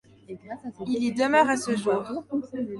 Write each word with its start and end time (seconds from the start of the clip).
Il 0.87 1.03
y 1.03 1.13
demeure 1.13 1.47
à 1.47 1.57
ce 1.57 1.75
jour. 1.75 2.03